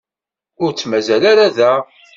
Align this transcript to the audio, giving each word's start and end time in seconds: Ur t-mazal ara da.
Ur 0.63 0.71
t-mazal 0.73 1.23
ara 1.31 1.47
da. 1.57 1.73